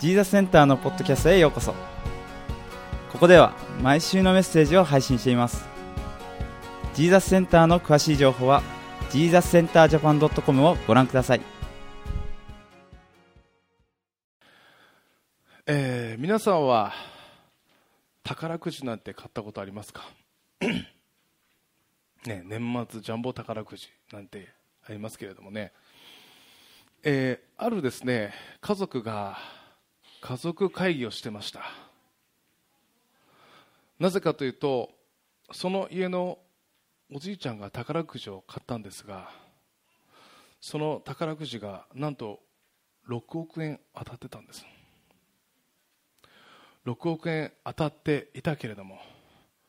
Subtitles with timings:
[0.00, 1.74] ジーザスセンターのポッドキャストへようこそ。
[3.12, 5.66] ここでは毎週のメッセージを配信しています。
[6.94, 8.62] ジーザスセンターの詳しい情報は
[9.10, 11.42] ジーザスセンタージャパン .com をご覧ください。
[15.66, 16.92] えー皆さんは
[18.24, 20.08] 宝くじなんて買ったことありますか？
[22.26, 24.48] ね、年末ジャンボ宝くじなんて
[24.86, 25.72] ありますけれどもね、
[27.02, 28.32] えーあるですね
[28.62, 29.36] 家族が
[30.20, 31.62] 家族会議をしてました。
[33.98, 34.90] なぜかというと
[35.52, 36.38] その家の
[37.12, 39.30] おじいちゃんが宝くじを買ったんですが
[40.60, 42.40] その宝くじがなんと
[43.08, 44.64] 6億円当たってたんです。
[46.86, 48.98] 6億円当たっていたけれども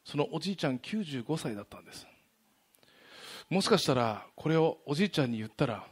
[0.05, 2.07] そのおじいちゃん95歳だったんです。
[3.49, 5.85] もしかしたらこれをおじいちゃんに言ったら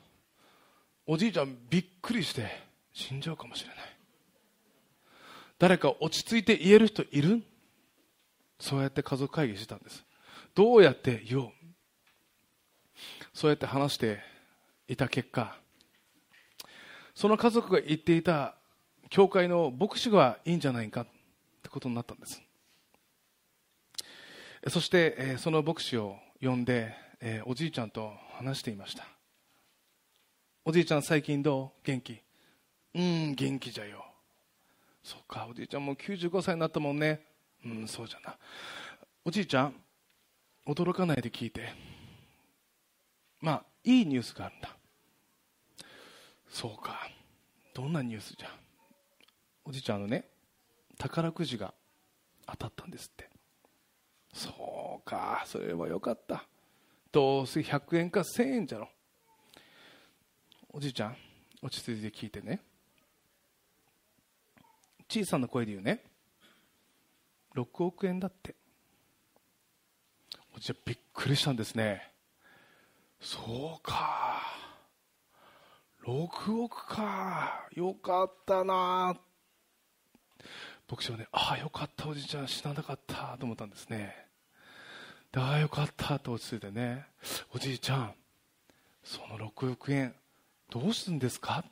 [1.05, 2.47] おじいちゃんびっくりして
[2.94, 3.98] 死んじゃうかもしれない。
[5.59, 7.43] 誰か落ち着いて言える人いる？
[8.59, 10.03] そうやって家族会議してたんです。
[10.55, 11.51] どうやって言おう？
[13.33, 14.19] そうやって話して
[14.88, 15.55] いた結果
[17.13, 18.55] その家族が言っていた
[19.09, 21.01] 教会の牧師がいいんじゃないか？
[21.01, 21.07] っ
[21.61, 22.41] てことになったんです。
[24.67, 26.94] そして、その牧師を呼んで、
[27.45, 29.05] おじいちゃんと話していました。
[30.63, 31.88] おじいちゃん最近どう？
[31.88, 32.21] 元気？
[32.95, 34.05] うん元気じゃよ。
[35.03, 37.22] そうかおじいちゃんもう95歳になったもんね。
[37.66, 38.38] うんそうじゃな。
[39.25, 39.75] おじいちゃん
[40.67, 41.73] 驚かないで聞いて。
[43.41, 44.75] まあいいニュースがあるんだ。
[46.50, 47.09] そうか。
[47.73, 48.50] どんなニュースじゃ。
[49.66, 50.25] おじいちゃんのね
[50.97, 51.73] 宝くじが
[52.47, 53.30] 当たったんですって。
[54.34, 56.45] そうかそれはよかった。
[57.11, 58.89] どうせ100円か1000円じゃろ。
[60.72, 61.16] おじいちゃん
[61.61, 62.61] 落ち着いて聞いてね。
[65.09, 66.03] 小さな声で言うね。
[67.55, 68.55] 6億円だって。
[70.55, 72.11] おじいちゃびっくりしたんですね。
[73.19, 74.41] そうか。
[76.06, 77.67] 6億か。
[77.73, 79.17] よかったな。
[80.89, 84.16] 牧師はねああよかったおじいちゃん死ななかったと思ったんですね。
[85.31, 87.05] でああよかったと落ち着いてね。
[87.53, 88.13] おじいちゃん
[89.03, 90.16] その6億円
[90.72, 91.63] どうするんですか？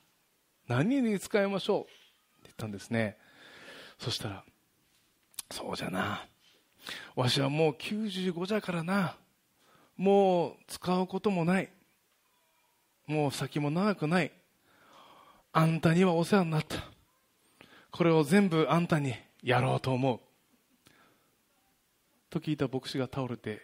[0.67, 1.81] 何に使いましょう？
[1.81, 1.91] って
[2.43, 3.17] 言ったんですね。
[3.99, 4.43] そしたら
[5.51, 6.25] そうじゃな。
[7.15, 9.15] わしはもう95じゃからな。
[9.95, 11.69] もう使うこともない。
[13.07, 14.31] もう先も長くない。
[15.53, 16.77] あんたにはお世話になった。
[17.91, 20.19] これを全部あんたにやろうと思う。
[22.29, 23.61] と聞いた牧師が倒れて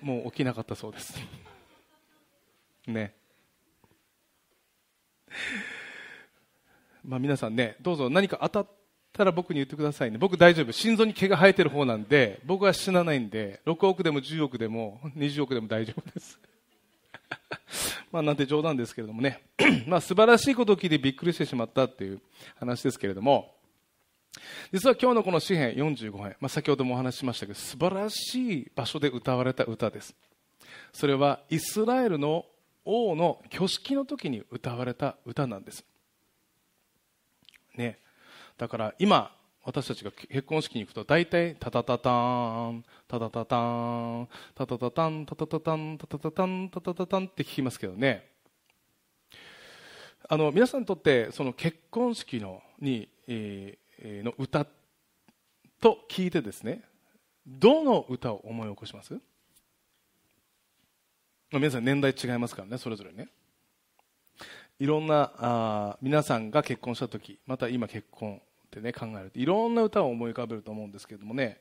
[0.00, 1.18] もう起きなかったそうです。
[2.86, 3.14] ね。
[7.02, 8.68] まあ皆さんねどうぞ何か当たっ
[9.16, 10.18] たら僕に言ってくださいね。
[10.18, 10.72] 僕大丈夫。
[10.72, 16.38] 心臓に毛が生えてる方なんで僕は死なないんで6億でも10億でも20億でも大丈夫です。
[18.12, 19.42] まあなんて冗談ですけれどもね。
[19.88, 22.20] まあ素晴らしいことを聞いてびっくりしてしまったっていう
[22.56, 23.54] 話ですけれども。
[24.70, 30.14] 実は今日のこの詩篇45編、まあ、先ほどもお話ししましたけど素晴らしい場所で歌われた歌です。
[30.92, 32.44] それはイスラエルの
[32.84, 35.84] 王の挙式の時に歌われた歌なんです。
[37.76, 37.98] ね。
[38.58, 39.34] だから今
[39.64, 48.30] 私たちが結婚式に行くと大体タタタターンタタタターンタタタタンタタタタンタタタタンタタタタンって聞きますけどね。
[50.28, 54.66] あの皆さんにとってその結婚式のに、えーえーの歌
[55.80, 56.82] と聞いてですね
[57.46, 59.18] どの歌を思い起こします？
[61.52, 63.28] 皆さん年代違いますからねそれぞれね。
[64.78, 71.60] いろんなあ皆さんが結婚した時また今結婚ってね考えるといろんな歌を思い浮かべると思うんですけどもね。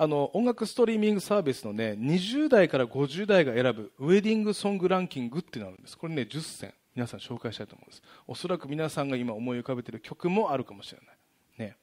[0.00, 5.98] あの音楽ストリーミングサービスのね20代から50代が選ぶウェディングソングランキングっていうのがあるんです。
[5.98, 6.74] これね10選。
[6.94, 8.02] 皆さん紹介したいと思うんです。
[8.26, 11.00] おそらく皆さんが今思い浮かべている曲もあるかもしれ
[11.58, 11.68] ない。
[11.68, 11.76] ね。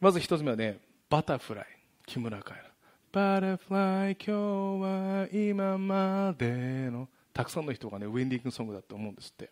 [0.00, 0.78] まず一つ目はね
[1.10, 1.66] バタフライ。
[2.06, 2.64] 木村カエラ。
[3.10, 9.48] バタフライ今日は今までのたくさんの人がねウェディングソングだと思うんですって。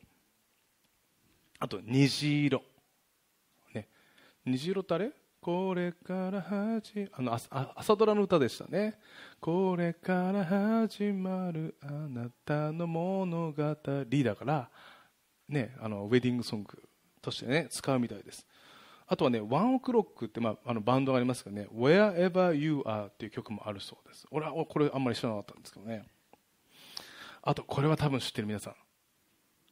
[1.60, 2.60] あと虹色。
[3.72, 3.86] ね。
[4.44, 5.12] 虹色ってあれ？
[5.40, 8.98] これから始あの朝あ朝ドラの歌でしたね。
[9.40, 10.44] これから
[10.88, 13.76] 始まるあなたの物語だ
[14.34, 14.68] から
[15.48, 16.82] ねあのウェディングソング
[17.22, 18.44] としてね使うみたいです。
[19.06, 24.26] あとはね、ワンオクロックって、まあ、あのバンドがありますけどね、Wherever You Are っていう曲もあるそうです。
[24.32, 26.02] 俺はこれあんまり知らなかったんですけどね。
[27.46, 28.74] あと、これは多分知ってる皆さん。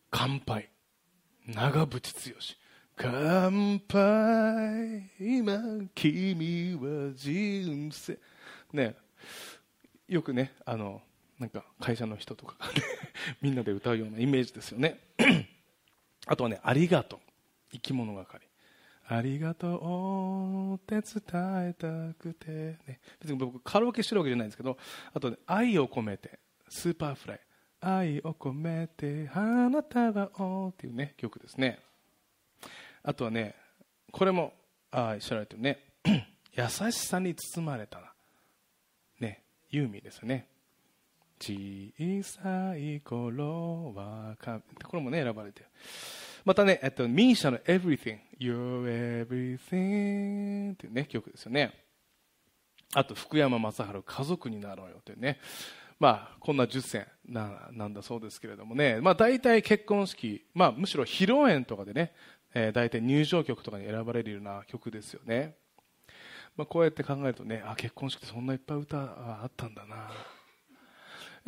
[0.09, 0.71] 乾杯。
[1.49, 2.39] 長渕剛。
[2.97, 5.11] 乾杯。
[5.19, 5.61] 今
[5.93, 8.17] 君は人生。
[8.73, 8.95] ね。
[10.07, 11.03] よくねあの
[11.41, 12.67] なんか会社の人とかが
[13.43, 15.01] みんなで歌うようなイメージですよね。
[16.27, 17.21] あとはねありがとう。
[17.73, 18.49] 生き物係。
[19.09, 24.79] ありがとうって伝えたくて、ね、別に僕カラオケしてるわけじゃないんですけど
[25.13, 26.39] あと、ね、愛を込めて。
[26.69, 27.41] Superfly。
[27.85, 31.79] 愛を込めて花束をっていうね曲ですね。
[33.03, 33.55] あとはね
[34.11, 34.55] これも
[34.91, 35.79] あ知られてるね。
[36.57, 38.13] 優しさに包まれたな
[39.21, 40.49] ねユーミンですよね。
[41.41, 45.67] 小さい頃はかこれもね選ばれてる。
[46.45, 51.73] またね、えっと、 MISIA の Everything You're Everything っていうね曲ですよね。
[52.95, 55.39] あと福山雅治家族になろうよというね。
[56.01, 62.13] まあ、こんな10選ななんだそうですけれどもね、まあ、大体結婚式、まあ、むしろ披露宴とかでね、
[62.55, 65.57] えー、大体入場曲とかに選ばれるような曲ですよね、
[66.57, 70.11] まあ、こうやって考えるとねあ結婚式ってそんないっぱい歌あったんだな。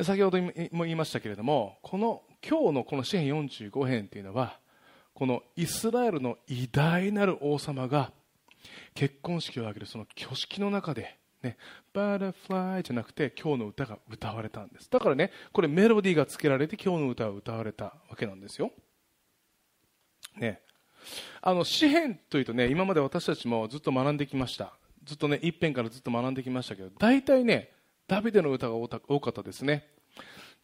[0.05, 4.59] 先ほども言いましたけれどもこの今日のこの詩篇45編というのは
[5.15, 8.13] このイスラエルの偉大なる王様が
[8.95, 11.57] 結婚式を挙げるその挙式の中でね、
[11.93, 14.91] バタフライじゃなくて今日の歌が歌われたんです。
[14.91, 18.71] だからねこれメロディーがつけられて今日の歌が歌われたわけなんですよ、
[20.37, 20.61] ね、
[21.41, 24.73] あの詩篇というとね今まで私たちもずっと学んできました。
[25.05, 27.71] ずっとね一辺からずっと学んできましたけど大体ね
[28.09, 28.89] ダビデの歌が多
[29.21, 29.87] かったですね。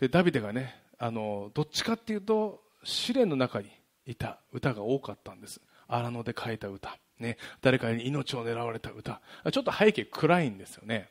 [0.00, 3.70] でダビデがねあのどっちかっていうと試練の中に
[4.04, 5.60] いた歌が多かったんです。
[5.86, 6.98] 荒野で書いた歌。
[7.22, 9.22] ね、誰かに命を狙われた歌。
[9.50, 11.08] ちょっと背景暗いんですよね。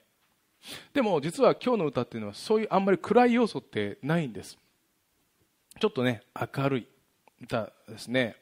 [0.93, 4.57] でも実は今日の歌っていうのはそういうあんまり暗い要素ってないんです。
[5.79, 6.21] ちょっとね
[6.55, 6.87] 明るい
[7.41, 8.35] 歌ですね、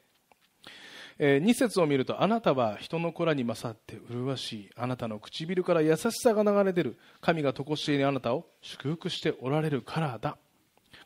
[1.18, 4.70] えー、2節を見るとあなたは人の子らに勝って麗しい。
[4.76, 6.98] あなたの唇から優しさが流れ出る。
[7.20, 10.36] 神が常しえにあなたを祝福しておられるからだ。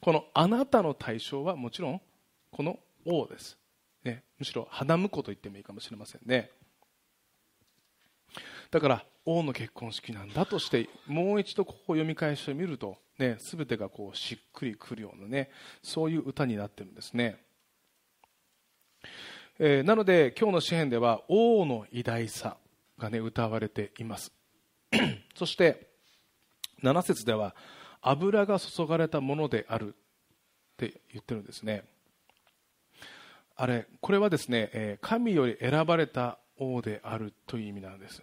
[0.00, 2.00] このあなたの対象はもちろん
[2.50, 3.58] この王です。
[4.05, 6.51] ね、むしろ花婿と言ってもいいかもしれませんね。
[8.71, 15.51] だから王の結婚式なんだとしてもう一度ここを読み返してみると、ね、全てがこうしっくりくるようなね
[15.83, 17.37] そういう歌になってるんですね、
[19.59, 22.57] えー、なので今日の詩篇では王の偉大さ
[22.99, 24.33] がね歌われています。
[25.35, 25.89] そして
[26.83, 27.55] 7節では
[28.03, 29.97] 油が注がれたものであるっ
[30.77, 31.85] て言ってるんですね。
[33.56, 38.23] あれこれはですね、え神より選ばれた王であるという意味なんです。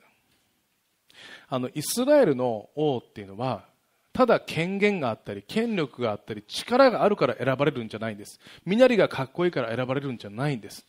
[1.49, 3.65] あのイスラエルの王っていうのは
[4.13, 8.39] ただ権限があったり権力があったり力があるから選ばれるんじゃないんです。
[8.65, 10.85] 身なりがかっこいいから選ばれるんじゃないんです。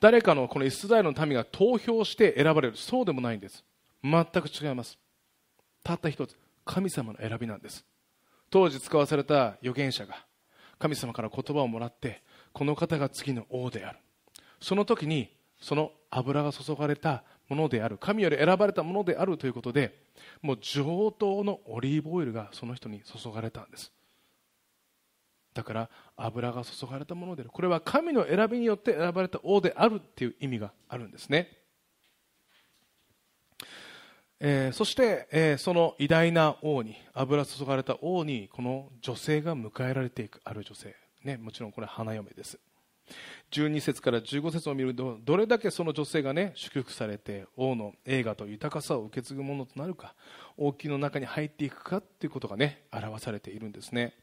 [0.00, 2.76] 誰かのこのイスラエルの民が投票して選ばれる。
[2.76, 3.64] そうでもないんです。
[4.02, 4.98] 全く違います。
[5.84, 7.84] たった一つ神様の選びなんです。
[8.50, 10.26] 当時使わされた預言者が
[10.78, 13.98] 神様から言葉をもらってこの方が次の王である。
[14.60, 17.98] その時にその油が注がれたものである。
[17.98, 20.02] 神より選ばれたものであるということで
[20.40, 23.92] もう上等のオリーブオイルがその人に注がれたんです。
[25.54, 27.50] だから油が注がれたものである。
[27.50, 31.58] これは神の選びによって選ばれた王であるっていう意味があるんですね。
[34.44, 40.96] えー、そして、えー、その偉大な王に油注がれた王にこの女性が迎えられていくある女性。
[41.24, 42.58] ね、もちろんこれ花嫁です。
[43.50, 50.14] 12節から15節を見るとどれだけその女性が、ね、祝福されて王の栄華と豊かさを受け継ぐものとなるか
[50.56, 54.14] 王宮の中に入っていくかということが、ね、表されているんですね、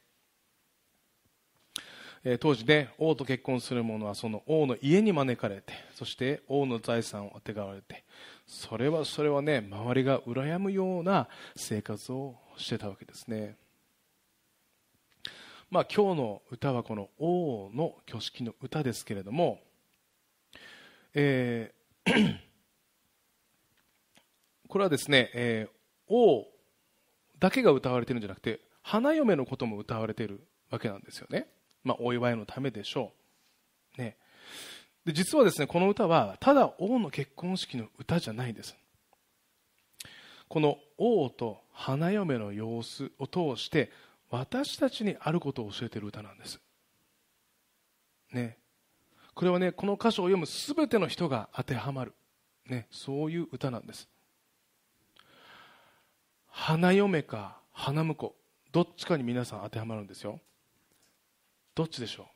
[2.24, 8.04] えー、当時ね王と結婚する者はその王の家に招かれてそして王の財産をあてがわれて
[8.48, 13.56] それはそれはね周りが羨むような生活をしてたわけですね。
[15.72, 19.60] まあ、今日の歌はこの王の挙式の歌ですけれども、
[21.14, 22.40] えー、
[24.68, 26.48] これはですね、えー、王
[27.38, 31.46] だけが歌われてるんじゃなくて花嫁のことも歌われてるわけなんですよね、
[31.84, 33.12] まあ、お祝いのためでしょ
[33.98, 34.18] う、ね、
[35.06, 38.76] で実はですねこの歌はただ王の結婚式の歌じゃないんです。
[40.48, 43.92] この王と花嫁の様子を通して
[44.30, 46.60] 私たちにあることを教えている歌なんです。
[48.32, 48.58] ね。
[49.34, 52.14] これはね、この歌詞を読むすべての人が当てはまる。
[52.68, 54.08] ね、そういう歌なんです。
[56.48, 58.36] 花嫁か花婿、
[58.72, 60.40] どっちかに皆さん当てはまるんですよ。
[61.74, 62.30] どっちでしょ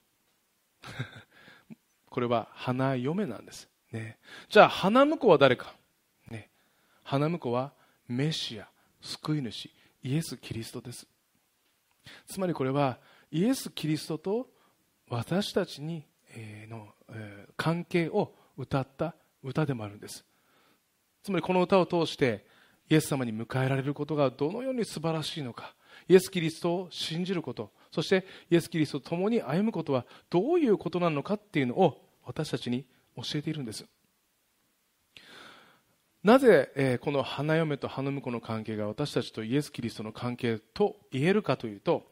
[1.67, 1.75] う？
[2.09, 5.75] これは花嫁なんです、ね、じゃあ花婿は誰か、
[6.29, 6.50] ね、
[7.03, 7.73] 花婿は
[8.07, 8.69] メシア
[9.01, 9.69] 救い主
[10.03, 11.07] イエス・キリストです
[12.27, 13.00] つまりこれは
[13.31, 14.48] イエス・キリストと
[15.10, 16.05] 私たちに
[16.69, 16.88] の
[17.57, 20.25] 関係を歌った歌でもあるんです。
[21.24, 22.45] つまりこの歌を通して
[22.89, 25.74] イエス様に迎えられることがどのように素晴らしいのか
[26.07, 33.86] イエス・キリストを信じることそしてイエス・キリストと共に歩むことはどういうことなのかっていうのを私たちに教えているんです。
[36.24, 42.03] なぜ、え、この花嫁と花婿の関係が私たちとイエス・キリストの関係と言えるかというと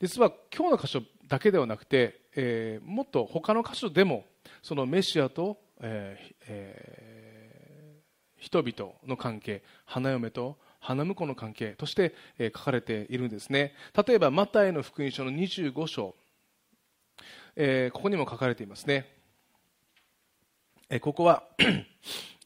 [0.00, 4.24] 実は今日の箇所だけではなくて、え、もっと他の箇所でも
[4.62, 13.74] そのメシアと、ええー、人々の関係花嫁と花婿の関係として、え、書かれているんですね。
[14.06, 16.14] 例えばマタイの福音書の25章、
[17.56, 19.12] え、ここにも書かれていますね、
[20.88, 21.42] え、ここは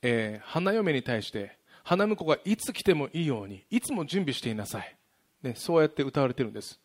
[0.02, 4.96] えー、花嫁に対して花婿がいつ来てもいいようにいつも準備していなさい、
[5.42, 6.78] ね、そうやって歌われているんです、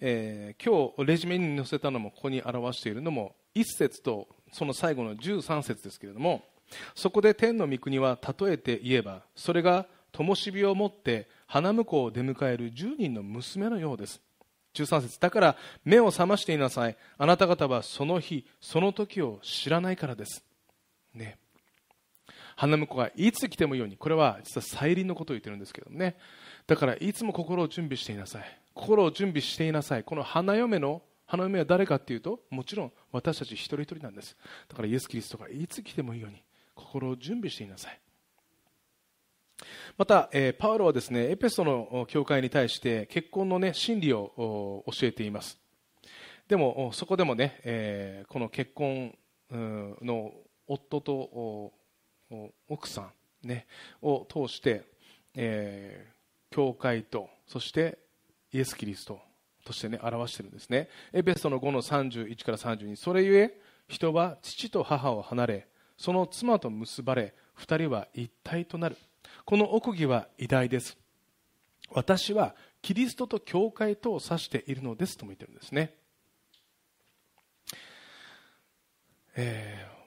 [0.00, 6.42] えー、今日レジュメに載せたのもここに表しているのも1節とその最後の13節ですけれども
[6.94, 14.20] そこで天の御国は例えて言えばそれが灯火を持って花婿を出迎える10人の娘のようです。
[14.74, 16.96] 13節だから目を覚ましていなさい。
[17.16, 20.44] あなた方はその日その時を知らないからです。
[21.14, 21.38] ね。
[22.58, 26.16] 花婿がいつ来てもいいようにこれは実は再臨のことを言ってるんですけどもね。
[26.66, 28.60] だからいつも心を準備していなさい。
[28.74, 30.02] 心を準備していなさい。
[30.02, 34.36] この花嫁の花嫁は誰かっていうともちろん私たち一人一人なんです。
[34.68, 36.42] だからイエス・キリストがいつ来てもいいように
[36.74, 38.00] 心を準備していなさい。
[39.96, 45.60] また、えー、パウロはですねエペソの教会に対して結婚の、ね、真理を教えています。
[46.48, 49.16] でもそこでもね、えー、この結婚
[49.50, 50.32] の
[50.66, 51.72] 夫と
[52.68, 53.10] 奥さ
[53.44, 53.66] ん、ね、
[54.02, 54.84] を通して、
[55.34, 57.98] えー、教会とそして
[58.52, 59.20] イエス・キリスト
[59.64, 60.88] として、ね、表しているんですね。
[61.12, 68.96] エペソの5の31から32それゆえ人は父と母を離れその妻と結ばれ2人は一体となる。
[69.44, 70.98] この奥義は偉大です。
[71.90, 75.94] 私はキリストと教会とを指しているのですとも言ってるんですね、
[79.36, 79.97] えー、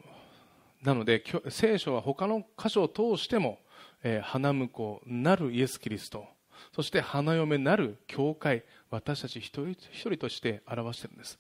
[0.84, 3.60] なので聖書は他の箇所を通しても、
[4.04, 6.26] えー、花婿なるイエス・キリスト
[6.74, 11.40] そして花嫁なる教会私たち一人一人として表しているんです、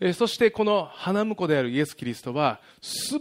[0.00, 2.60] えー、そしてこの花婿であるイエス・キリストは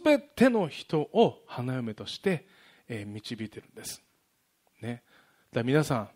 [0.01, 2.45] 全ての人を花嫁として
[2.87, 4.01] えー、導いてるんです、
[4.81, 5.03] ね、
[5.51, 6.09] だ皆さん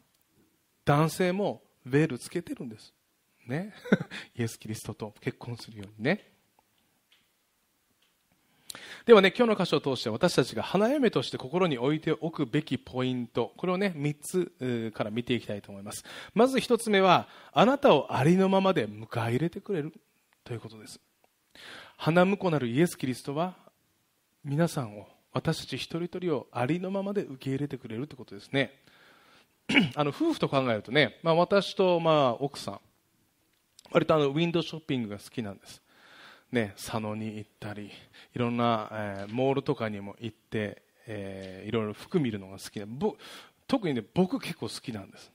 [0.86, 2.94] 男性もベールつけてるんです、
[3.48, 3.74] ね、
[4.36, 6.34] イエス・キリストと結婚するようにね。
[9.06, 16.04] ではね今日の箇所を通して私たちが花嫁として心に置いておくべきポイントこれをね3つから見ていきたいと思います。
[16.36, 19.94] まず1つ目はあなたをありのままで迎え入れてくれる
[20.44, 21.00] ということです。
[21.98, 23.56] 花婿なるイエス・キリストは
[24.44, 28.72] 皆さんを私たち一人一人をありのままで受け入れてくれるということですね。
[29.96, 32.80] あの夫婦と考えるとね、まあ、私とまあ奥さん
[33.92, 35.82] 割とあのウィンドウショッピングが好きなんです、
[36.52, 37.92] ね、佐野に行ったり
[38.34, 42.88] いろんな、えー、モールとかにも行って、えー、いろいろ服見るのが好きな
[43.68, 45.32] 特にね僕結構好きなんです。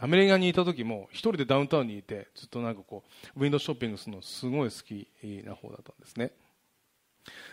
[0.00, 3.02] アメリカにいた時も一人でダウンタウンにいてずっとなんかこ
[3.36, 5.08] うウィンドウショッピングするのすごい好き
[5.44, 6.30] な方だったんですね。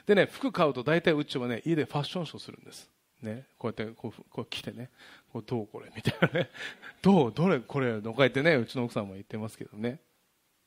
[0.06, 2.90] でね、服買うと大体うちはね、家でファッションショーするんです。
[3.22, 4.90] ね、こうやってこうこう来てね、
[5.34, 5.92] こうどうこれ？
[5.96, 6.50] みたいなね、
[7.02, 7.60] どう、どれ？
[7.60, 8.00] これ？
[8.02, 10.00] とか言ってね、うちの奥さんも言ってますけどね。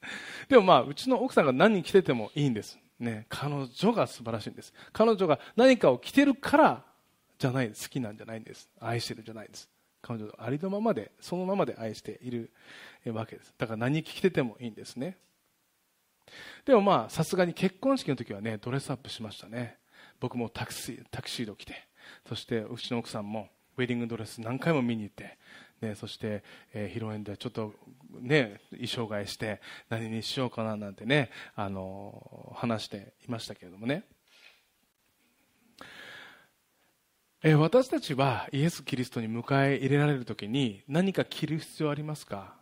[0.48, 2.78] でもまあ、うちの奥さんが何に着ててもいいんです。
[2.98, 4.72] ね、彼女が素晴らしいんです。
[4.92, 6.84] 彼女が何かを着てるから
[7.38, 8.68] じゃない好きなんじゃないんです。
[8.80, 9.68] 愛してるじゃないです。
[10.02, 12.50] 彼女ありのままで、そのままで愛している
[13.06, 13.54] わけです。
[13.56, 15.16] だから何着ててもいいんですね。
[16.64, 19.78] でもまあさすがに結婚式の時はねドレスアップしましたね
[20.20, 21.88] 僕もタクシータクシード着て
[22.28, 25.38] そしてうちの奥さんもウェディングドレス何回も見に行って、
[25.80, 26.42] ね、そして、
[26.74, 27.74] えー、披露宴ではちょっと、
[28.20, 34.04] ね、衣装替えして何にしようかななんてね、あの、話していましたけれどもね、
[37.42, 42.56] えー、私たちはイエス・キリストに迎え入れられる時に何か着る必要ありますか？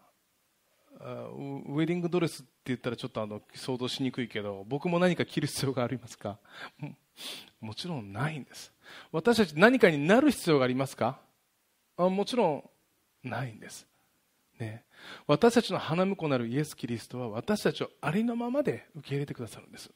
[0.98, 6.38] ウェディングドレスって言ったらちょっとあの想像しにくいけど僕も何か着る必要がありますか？
[7.60, 8.72] もちろんないんです。
[9.12, 11.18] 私たち何かになる必要がありますか？
[11.96, 12.70] あもちろん
[13.26, 13.86] ないんです、
[14.58, 14.84] ね、
[15.26, 19.90] 私たちの花婿なるイエス・キリストは私たちをありのままで受け入れてくださるんです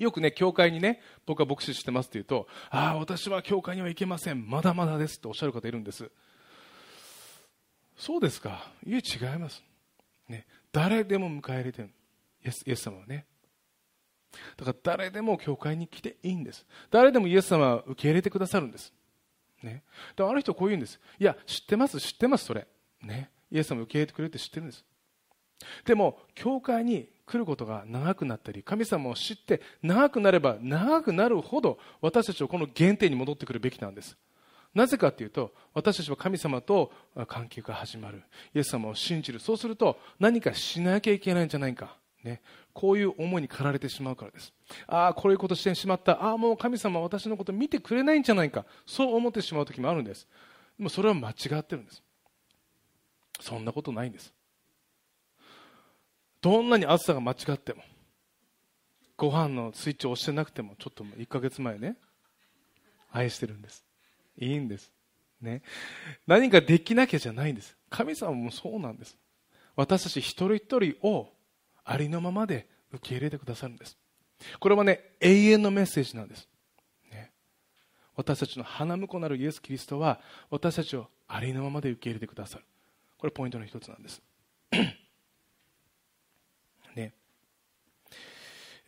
[0.00, 4.48] よくね、教会にね、僕は牧師してますって言うと、ああ、私は教会には行けません。
[4.48, 6.10] まだまだですっておっしゃる方いるんです。
[7.98, 8.72] そうですか。
[8.86, 9.62] いえ、違います。
[10.26, 11.90] ね、誰でも迎え入れてる。
[12.42, 13.26] イエスイエス様はね。
[14.56, 16.64] だから誰でも教会に来ていいんです。
[16.90, 18.94] 誰でもイエス様は受け入れてくださるんです。
[19.62, 19.82] ね。
[20.16, 21.00] である人こう言うんです。
[21.18, 22.66] いや、知ってます、知ってます、それ。
[23.02, 23.30] ね。
[23.50, 24.84] イエス様受け入れてくれるって知ってるんです。
[25.84, 34.16] でも、教会に来ることが長くなったり、神様を知って長くなれば長くなるほど、私たちはこの原点に戻ってくるべきなんです。
[34.74, 36.92] なぜかというと、私たちは神様と
[37.26, 38.22] 関係が始まる。
[38.54, 39.40] イエス様を信じる。
[39.40, 41.96] そうすると、何かしなきゃいけないんじゃないか。
[42.22, 42.40] ね。
[42.72, 44.52] こういう思いに駆られてしまうからです。
[44.86, 46.22] ああ、こういうことしてしまった。
[46.22, 48.64] ああ、もう神様私のこと見てくれないんじゃないか。
[48.86, 50.26] そう思ってしまう時もあるんです。
[50.78, 52.02] でもそれは間違ってるんです。
[53.40, 54.32] そんなことないんです。
[56.40, 57.82] どんなに暑さが間違っても、
[59.16, 61.96] ご飯のスイッチを押してなくても、ちょっと1ヶ月前ね、
[63.12, 63.84] 愛してるんです。
[64.38, 64.92] いいんです。
[65.42, 65.62] ね。
[66.26, 67.76] 何かできなきゃじゃないんです。
[67.90, 69.18] 神様もそうなんです。
[69.76, 71.32] 私たち一人一人を
[71.84, 73.98] ありのままで受け入れてくださるんです。
[74.58, 76.48] これはね、永遠のメッセージなんです。
[77.10, 77.30] ね、
[78.16, 80.20] 私たちの花婿なるイエス・キリストは
[80.50, 82.64] 私たちをありのままで受け入れてくださる。
[83.18, 84.22] これポイントの一つなんです。
[86.96, 87.14] ね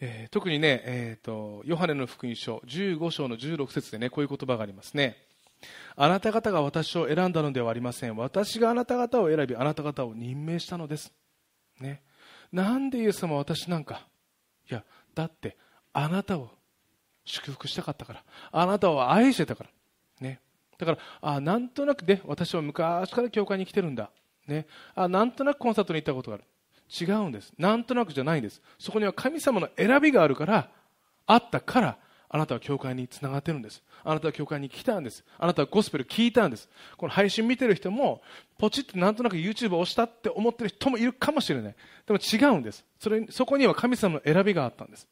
[0.00, 5.16] えー、特にね、えーと、ヨハネの福音書15章の16節でね、こういう言葉がありますね。
[5.94, 8.16] あなた方が私を選んだのではありません。
[8.16, 11.12] 私があなた方を選び、あなた方を任命したのです。
[11.80, 12.02] ね。
[12.52, 14.06] なんでイエス様は私なんか。
[14.70, 15.56] いや、だって、
[15.92, 16.50] あなたを
[17.24, 18.24] 祝福したかったから。
[18.50, 19.70] あなたを愛してたから。
[20.20, 20.40] ね。
[20.78, 24.10] だから、あなんとなくね、私は昔から教会に来てるんだ。
[24.46, 24.66] ね。
[24.94, 26.44] あなんとなくコンサートに行ったことがある。
[26.90, 27.52] 違うんです。
[27.56, 28.60] なんとなくじゃないんです。
[28.78, 30.70] そこには神様の選びがあるから、
[31.26, 31.98] あったから、
[32.34, 33.82] あなたは教会につながってるんです。
[34.02, 35.22] あなたは教会に来たんです。
[35.38, 36.66] あなたはゴスペル聞いたんです。
[36.96, 38.22] この配信見てる人も、
[38.58, 41.74] ポチってなんとなく YouTube を押したって思ってる人もいるかもしれない。
[42.06, 42.86] でも違うんです。
[42.98, 45.06] それ、そこには神様の選びがあったんです。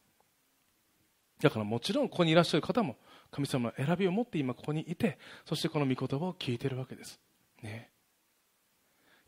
[1.43, 2.97] だからもちろんここにいらっしゃる方も、
[3.31, 7.21] 神様の選びを持って今ここにいて、そしてこの御言葉を聞いてるわけです。
[7.63, 7.91] ね。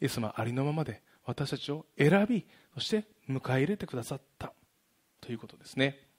[0.00, 4.55] イエス様ありのままで私たちを選び、そして迎え入れてくださった
[5.20, 6.12] ということですね。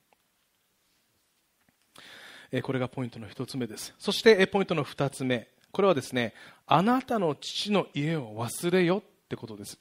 [2.61, 3.93] これがポイントの1つ目です。
[3.97, 5.47] そしてポイントの2つ目。
[5.71, 6.33] これはですね、
[6.67, 9.79] あなたの父の家を忘れよってことです。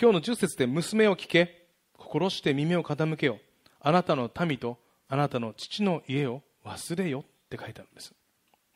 [0.00, 3.38] 今日の10節で娘を聞け、心して耳を傾けよ。
[3.80, 8.12] あなたの民とあなたの父の家を忘れよって書いてあるんです。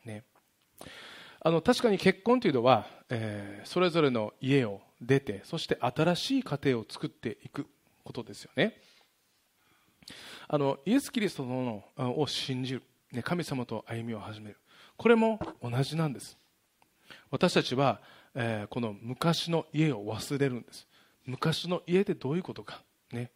[0.05, 0.25] ね。
[1.41, 7.67] あの確かに結婚というのは、えー、それぞれの家を出てそして新しい家庭を作っていく
[8.05, 8.75] ことですよね
[10.49, 14.57] あのイエス・キリストのを信じるね、神様と歩みを始める。
[14.97, 16.37] これも同じなんです。
[17.31, 18.01] 私たちは、
[18.35, 20.87] えー、この昔の家を忘れるんです。
[21.25, 23.31] 昔の家ってどういうことか、ね、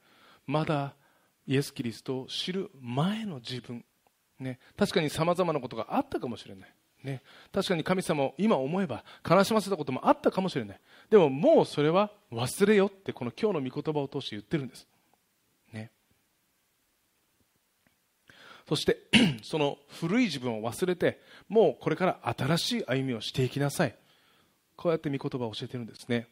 [0.47, 0.95] まだ
[1.47, 3.85] イエス・キリストを知る前の自分、
[4.41, 10.81] ね、確かにさまざまなことがあったかもしれない、ね、確かに神様を今思えば悲しませたこともあったかもしれない。
[11.11, 14.87] でももうそれは忘れよってこの今日の御言葉を通して言ってるんです。
[18.69, 18.99] そして
[19.43, 23.95] その古い自分を忘れてもうこれから新しい歩みをしていきなさい。
[24.77, 26.27] こうやって御言葉を教えてるんですね、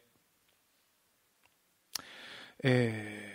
[2.65, 3.33] え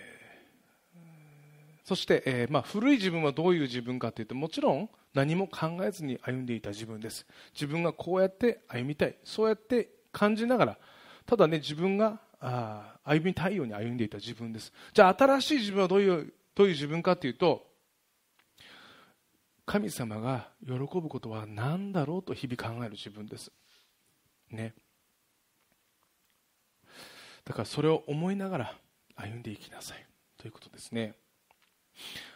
[0.94, 7.26] ー、そして、えー、まあ、古い自分はどういう自分かというともちろん何も考えずに歩んでいた自分です。
[7.54, 9.16] 自分がこうやって歩みたい。
[9.24, 10.78] そうやって感じながら
[11.24, 14.72] ただね自分があ歩みたいように歩んでいた自分です。
[14.92, 17.66] じゃあ新しい自分はどういうどういう自分かというと
[19.66, 23.50] 神様が喜ぶことは何だろうと日々考える自分です。
[24.50, 24.74] ね。
[27.44, 28.74] だからそれを思いながら
[29.16, 30.06] 歩んでいきなさい。
[30.38, 31.14] ということですね。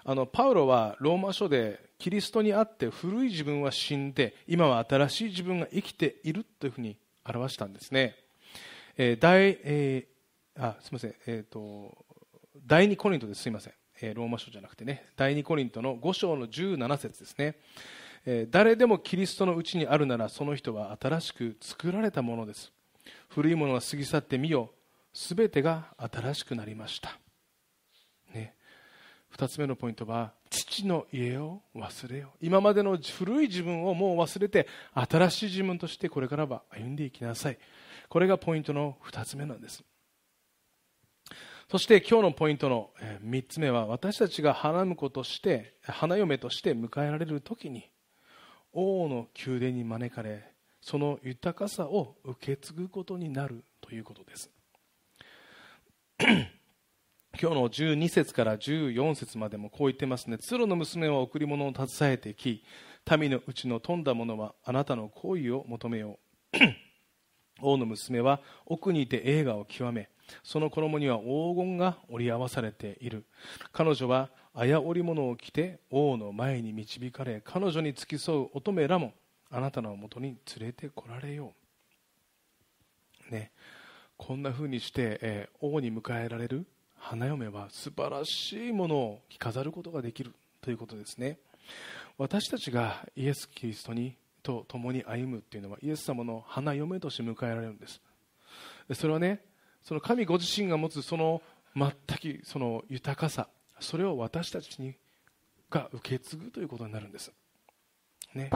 [0.04, 8.16] あのパウロはローマ書でキリストにあって古い自分は死んで今は新しい自分が生きているというふうに表したんですね、
[8.96, 11.94] えー、第、えー、あすみません、えーと、
[12.66, 13.42] 第2コリントです。
[13.42, 13.79] すみません。
[14.02, 17.56] えローマ書じゃなくてね第2コリントの5章の17節ですね、
[18.26, 22.72] え誰でもキリストのうちにあるならその人は新しく作られたものです。
[23.28, 24.70] 古いものが過ぎ去ってみよ
[25.12, 27.18] すべてが新しくなりました、
[28.34, 28.54] ね、
[29.36, 32.38] 2つ目のポイントは父の家を忘れよう。
[32.40, 37.58] 今までの古い自分をもう忘れて新しい自分としてこれからは歩んでいきなさい。
[38.08, 39.84] これがポイントの2つ目なんです。
[41.70, 42.90] そして今日のポイントの
[43.24, 47.88] 3つ目は私たちが花婿として花嫁として迎えられる時に
[48.72, 54.50] 王の宮殿に招かれその豊かさを受け継ぐことになるということです。
[56.18, 56.48] 今
[57.40, 60.38] 日の12節から14節までもこう言ってますね。
[60.38, 62.64] 鶴の娘は贈り物を携えてき
[63.16, 66.18] 民のうちの富んだ者はあなたの好意を求めよ
[66.52, 66.58] う。
[67.62, 70.08] 王の娘は奥にいて映画を極め
[70.42, 73.24] その衣には黄金が織り合わされている。
[73.72, 79.14] 彼女は綾織物を着て王の前に導かれ彼女に付き添う乙女らも
[79.50, 81.52] あなたのもとに連れてこられよ
[83.30, 83.52] う、ね、
[84.16, 86.66] こんな風にして、えー、王に迎えられる
[86.96, 91.38] 花嫁は素晴らしいものを着飾ることができるということですね。
[92.18, 98.00] 私たちがイエス・キリストにと共に歩むというのはイエス様の花嫁として迎えられるんです。
[98.94, 99.40] それはね
[99.82, 101.42] その神ご自身が持つその
[101.76, 101.90] 全
[102.40, 104.94] くその豊かさそれを私たちに
[105.70, 107.32] が受け継ぐということになるんです、
[108.34, 108.50] ね、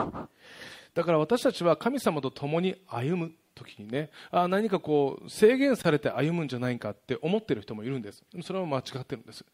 [0.93, 8.23] だから私たちは神様と共に歩む時にねあ何かこう制限されて歩むんじゃないかって思ってる人もいるんです。
[8.43, 9.45] それは間違ってるんです。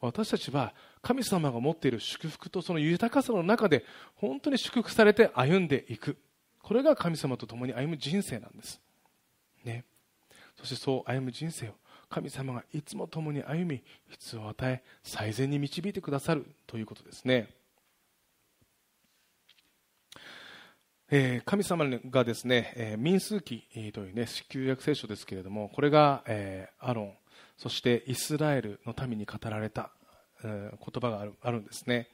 [0.00, 6.18] 私たちは神様が持っている祝福とその豊かさの中で本当に祝福されて歩んでいく。
[6.62, 8.80] これが神様と共に歩む人生なんです。
[10.58, 11.72] そしてそう歩む人生を
[12.10, 17.48] 神様がいつも共に歩み必要を与え最善に導いてくださるということですね、
[21.10, 27.12] えー、神様がですね、えー、民数記というね旧約聖書ですけれどもこれが、えー、アロン
[27.56, 29.90] そしてイスラエルの民に語られた、
[30.42, 32.08] えー、言葉があるあるんですね、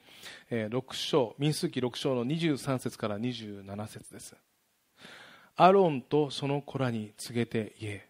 [0.50, 4.35] えー、6章民数記6章の23節から27節です。
[5.57, 8.07] アロンとその子らに告げて言え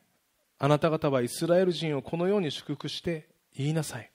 [0.59, 4.11] あなた方はイスラエル人をこのように祝福して言いなさい。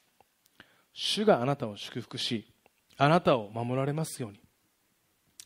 [0.93, 2.51] 主があなたを祝福し
[2.97, 4.39] あなたを守られますように。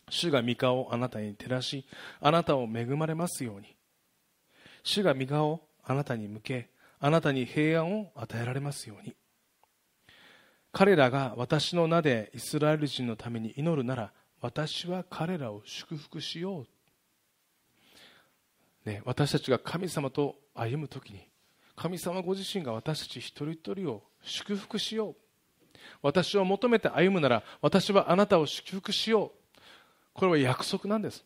[0.10, 1.86] 主が御顔をあなたに照らし
[2.19, 3.75] あなたを恵まれますように。
[4.84, 9.15] 主が御顔をあなたに向けあなたに平安を与えられますように。
[10.71, 16.67] 彼らが私の名でイスラエル人のために祈るなら私は彼らを祝福しよう
[18.86, 21.28] ね、私たちが神様と歩む時に
[21.76, 25.15] 神様ご自身が私たち一人一人を祝福しよう。
[26.02, 29.60] 私を求めて歩むなら私はあなたを祝福しよう。
[30.13, 31.26] これは約束なんです。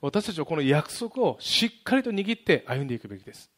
[0.00, 3.50] 私たちはこの約束をしっかりと握って歩んでいくべきです。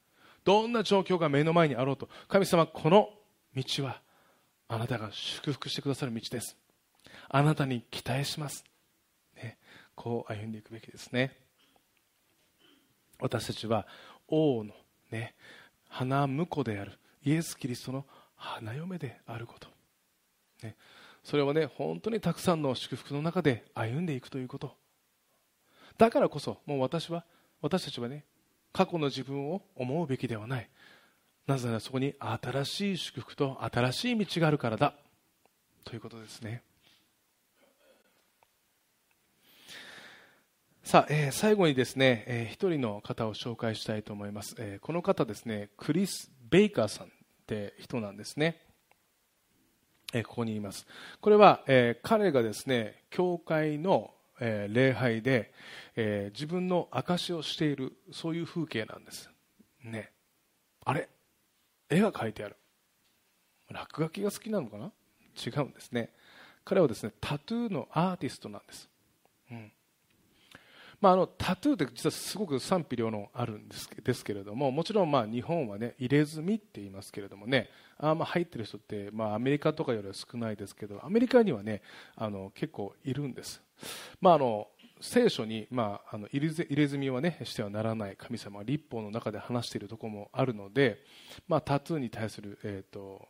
[0.44, 3.10] どんな状況が目の前にあろうと神様この
[3.54, 4.00] 道は
[4.68, 6.56] あなたが祝福してくださる道です。
[7.28, 8.64] あなたに期待します、
[9.36, 9.58] ね、
[9.94, 11.47] こう歩んでいくべきですね。
[13.20, 13.86] 私たちは
[14.28, 14.74] 王の
[15.10, 15.34] ね
[15.88, 18.04] 花婿であるイエス・キリストの
[18.36, 19.68] 花嫁であること、
[20.62, 20.76] ね、
[21.24, 24.76] それはね本当にたくさんの祝福の中で歩んでいくということ。
[25.96, 27.24] だからこそもう私は
[27.60, 28.24] 私たちはね
[28.72, 30.70] 過去の自分を思うべきではない。
[31.46, 34.94] なぜならそこに新しい祝福と新しい道があるからだ。
[35.84, 36.62] ということですね。
[40.90, 47.10] さあ、えー、最後にですね、えー、一人の方を紹介したいと思います、えー、この方ですねクリス・ベイカーさんっ
[47.46, 48.58] て人なんですね、
[50.14, 50.86] えー、ここにいます。
[51.20, 55.52] これは、えー、彼がですね教会の、えー、礼拝で、
[55.94, 59.28] えー、自分の証をしているそういう風景なんです。
[59.84, 60.10] ね。
[60.86, 61.10] あれ？
[61.90, 62.56] 絵が描いてある。
[63.68, 64.90] 落書きが好きなのかな？
[65.36, 66.14] 違うんですね。
[66.64, 68.88] 彼はですねタトゥーのアーティストなんです、
[69.50, 69.70] うん。
[71.00, 81.82] まあ、あのタトゥーって実はすごく賛否両論あるんですですけれどももちろんまあ日本はね入れ墨って言いますけれどもねあまあ入ってる人って、まあ、アメリカとかよりは少ないですけどアメリカにはね
[82.16, 83.62] あの結構いるんです、
[84.20, 84.68] まあ、あの
[85.00, 90.98] 聖書に、まあ、あの入れ墨は、ね、してはならない神様は立法の中で話しているところもあるので、
[91.46, 93.28] まあ、タトゥーに対する、えーと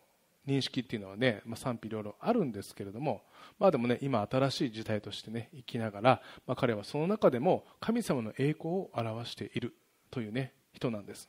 [0.49, 3.23] 認識っていうのはね、まあ、賛否両論あるんですけれども、
[3.59, 9.75] まあ、でもね今新しい時代としてね生きながら、まあ、彼はその中でも神様の栄光を表している
[10.11, 11.29] というね人なんです。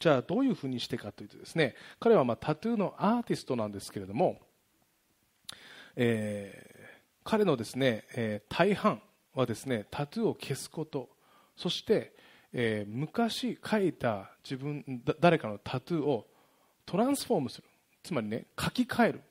[0.00, 4.40] じゃあどういうふうにしてかというとですね彼はまタトゥーのアーティストなんですけれども、
[5.94, 9.02] えー、彼のですね、えー、大半
[9.34, 11.10] はですねタトゥーを消すこと
[11.54, 12.14] そして、
[12.52, 16.26] えー、昔描いた自分誰かのタトゥーを
[16.86, 17.64] トランスフォームする。
[18.02, 19.22] つまりね書き換える。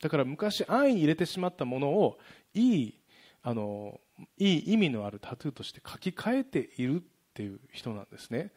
[0.00, 2.18] だから昔安易に入れてしまったものを
[2.54, 2.98] いい
[3.42, 4.00] あの
[4.36, 7.04] いい意味のあるタトゥーとして書き換えているっ
[7.34, 8.50] ていう人なんですね。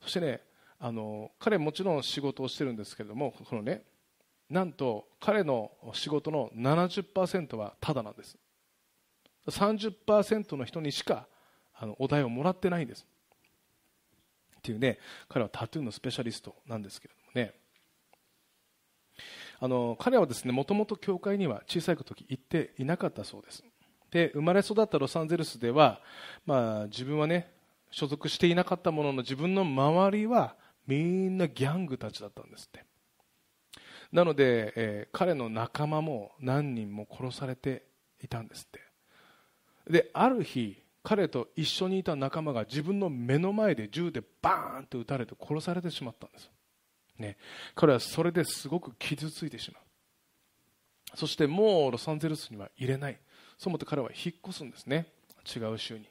[0.00, 0.40] そしてね
[0.78, 3.84] あの彼もちろん仕事をしてるんですけれどもこのね
[4.50, 8.36] なんと彼の仕事の70%はタダなんです。
[9.48, 11.26] 30%の人にしか
[11.74, 13.06] あのお題をもらってないんです。
[14.58, 14.98] っていうね
[15.28, 17.54] 彼はタトゥーのスペシャリストなんですけれどもね。
[19.64, 23.62] あの彼はですねもともと教会には小さい時行っていなかったそうです。
[24.10, 26.00] で生まれ育ったロサンゼルスでは、
[26.44, 27.48] まあ、自分はね
[27.92, 30.56] 所属していなかったものの自分の周りは
[30.88, 32.84] みんなギャングたちだったんですって。
[34.10, 37.84] なので、えー、彼の仲間も何人も殺されて
[38.20, 38.80] いたんですって。
[39.92, 46.50] である日彼と一緒にいた仲間が自分の目の前で銃でバーンと撃たれて殺されてしまったんです、
[47.22, 47.38] ね、
[47.74, 51.16] 彼はそれですごく傷ついてしまう。
[51.16, 53.18] そしてもうロサンゼルスには入れない。
[53.56, 55.06] そう思って彼は引っ越すんですね。
[55.56, 56.06] 違う州に。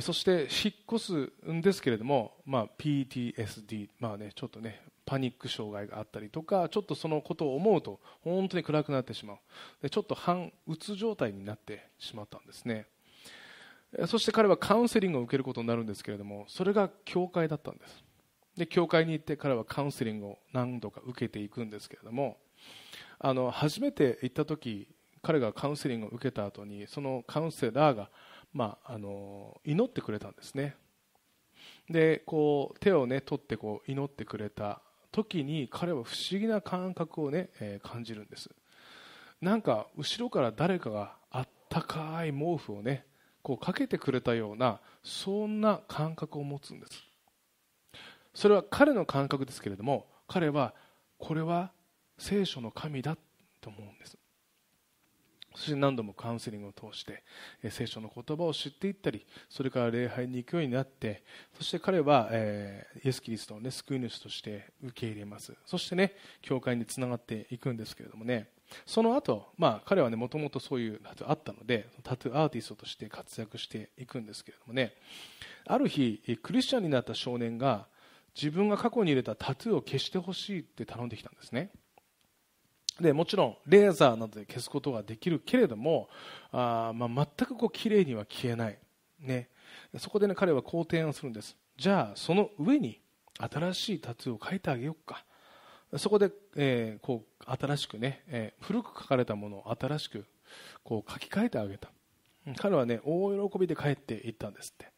[0.00, 9.38] そして引っ越すんですけれども、まあ、PTSD、まあね、ちょっとねパニック障害があったりとかちょっとそのことを思うと本当に暗くなってしまう。
[9.82, 12.86] でちょっと半うつ状態になってしまったんですね。
[14.06, 18.04] そして彼はカウンセリングを受けることになるんですけれどもそれが教会だったんです。
[18.56, 22.38] で教会に行って彼はカウンセリングを何度か受けていくんですけれども
[23.18, 24.88] あの初めて行った時
[25.22, 28.10] 彼がカウンセリングを受けた後にそのカウンセラーが
[28.52, 30.74] まあ、あの祈ってくれたんですね。
[31.88, 34.80] でこう手を、ね、取ってこう祈ってくれた
[35.12, 38.50] 時に彼は不思議な感覚をね、えー、感じるんです。
[39.40, 43.06] なんか後ろから誰かがあったかい毛布をね
[43.42, 47.09] こうかけてくれたようなそんな感覚を持つんです。
[48.34, 50.74] それは彼の感覚ですけれども彼は
[51.18, 51.72] これは
[52.18, 53.16] 聖書の神だ
[53.60, 54.16] と思うんです。
[55.54, 57.24] そして何度もカウンセリングを通して
[57.70, 61.24] 聖書の言葉を知っていったりそれから礼拝に行くようになって
[61.56, 65.52] そして彼は、えー、イエス・キリストを、ね、救い主として受け入れます。
[65.66, 68.48] そしてね教会につながっていくんですけれどもね。
[68.86, 74.94] その後、まあ彼はもともとそういうタトゥーあったのでタトゥーアーティストとして活躍していくんですけれどもね。
[75.66, 77.88] ある日クリスチャンになった少年が
[78.34, 81.70] 自分が過去に入れたタトゥーを消してほしいって頼んできたんですね。
[83.00, 86.10] でもちろんレーザーなどで消すことができるけれども
[86.52, 88.78] あ、まあ、全くこう綺麗には消えない、
[89.20, 89.48] ね、
[89.96, 91.56] そこで、ね、彼はこう提案するんです。
[91.78, 93.00] じゃあその上に
[93.38, 95.24] 新しいタトゥーを描いてあげようか。
[95.96, 100.24] そこで、えー、こう新しくね、えー、古く書かれたものを新しく
[100.84, 101.90] こう書き換えてあげた。
[102.58, 104.92] 彼はね大喜びで帰っていったんですって。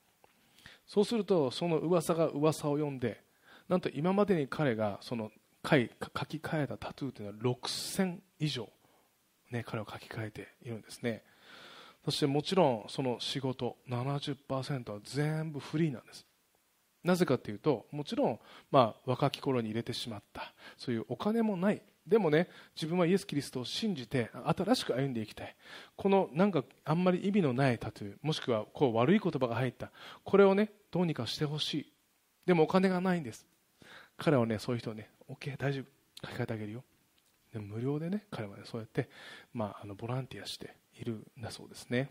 [0.93, 3.23] そうするとその噂が噂を読んで
[3.67, 5.31] なんと今までに彼がその
[5.65, 8.69] 書き換えたタトゥーというのは6000以上、
[9.51, 11.23] ね、彼は書き換えているんですね。
[12.05, 16.27] そしてもちろんその仕事70%は全部フリーなんです。
[17.03, 18.39] なぜかというともちろん、
[18.71, 25.57] まあ、若き頃に入れてしまったそういうお金もないでもね自分はイエス・キリストを信じて新しく歩んでいきたい。
[25.97, 29.91] このなんかあんまり意味のないタトゥーもしくはこう悪い言葉が入った。
[30.25, 31.93] これをねどうにかしてほしい。
[32.47, 33.47] でもお金がないんです。
[34.17, 35.85] 彼はねそういう人をね OK 大丈夫。
[36.25, 36.85] 書き換えてあげるよ。
[37.53, 39.09] で無料でね彼はねそうやって、
[39.53, 42.11] まあ、あのボランティアしているんだそうですね。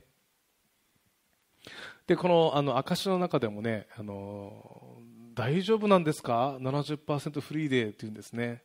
[2.08, 4.98] でこのあの証の中でもねあの
[5.34, 8.64] 大丈夫なんですか？70%フリーでって言うんですね。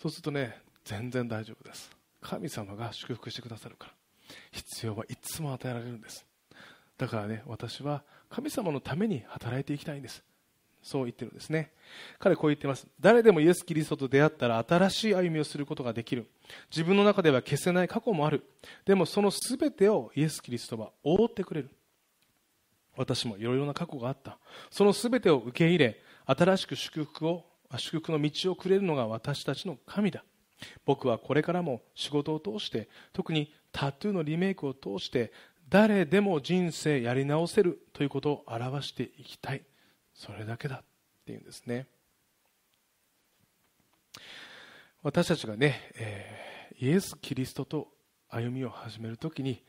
[0.00, 1.90] そうするとね全然大丈夫です。
[2.20, 3.92] 神様が祝福してくださるから。
[4.52, 6.24] 必要はいつも与えられるんです。
[6.96, 10.22] だからね私は神様のために働いていきたいんです。
[10.82, 11.72] そう言ってるんですね。
[12.18, 12.86] 彼こう言ってます。
[13.00, 16.26] 誰でもイエス・キリストと出会ったら新しい歩みをすることができる。
[16.70, 18.44] 自分の中では消せない過去もある。
[18.84, 21.70] でもその全てをイエス・キリストは覆ってくれる。
[22.96, 24.38] 私もいろいろな過去があった。
[24.70, 27.44] その全てを受け入れ新しく祝福を
[27.76, 30.24] 祝福の道をくれるのが私たちの神だ。
[30.84, 35.32] 僕はこれからも仕事を通して特にタトゥーのリメイクを通して
[35.68, 39.62] 誰でも人生やり直せるということを表していきたい。
[40.14, 40.84] それだけだっ
[41.26, 41.86] ていうんですね。
[45.02, 47.88] 私たちがね、えー、イエス・キリストと
[48.28, 49.62] 歩みを始めるときに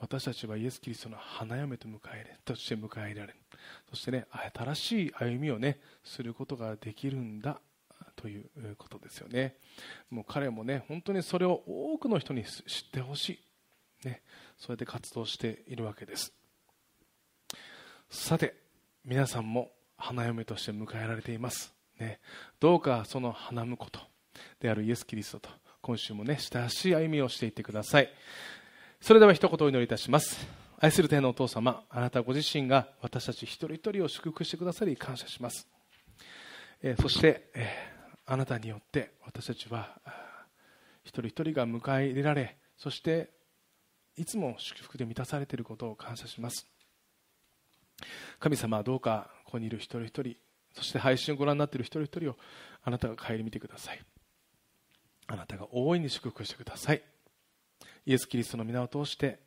[0.00, 3.38] 私たちはイエス・キリストの花嫁と迎えれとして迎え入れられる
[3.90, 7.60] そしてね新しい歩みをねすることができるんだ
[8.16, 9.54] ということですよね。
[10.10, 13.38] もう彼もね本当にそれを多くの人に知ってほし
[14.02, 14.22] い、ね、
[14.58, 16.32] そうやって活動しているわけです。
[18.10, 18.54] さて
[19.04, 22.20] 皆さんも花嫁として迎えられています、ね、
[22.60, 24.00] どうかその花婿と
[24.60, 28.08] であるイエス・キリストと今週もね親しい歩みをしていってください。
[29.00, 30.46] それでは一言お祈りいたします。
[30.80, 35.66] 愛する天のお父様あなたご自身が私たち一人一人を祝福してくださり感謝します。
[36.82, 37.68] えそして、え
[38.26, 39.96] あなたによって私たちは
[41.04, 43.30] 一人一人が迎え入れられそして
[44.16, 46.66] いつも祝福で満たされていることを感謝します。
[48.40, 50.36] 神様はどうかここにいる一人一人
[50.74, 52.36] そして配信をご覧になっている一人一人を
[52.82, 54.00] あなたが顧みてください。
[55.28, 57.02] あなたが大いに祝福してください。
[58.08, 59.38] イエス・キリストの皆を通して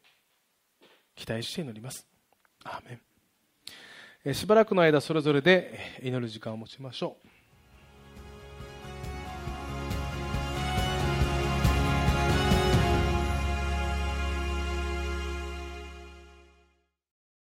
[1.16, 2.06] 期待して祈ります。
[2.64, 3.00] アーメ
[4.30, 4.34] ン。
[4.36, 7.28] しばらくの間それぞれで祈る時間を持ちましょう。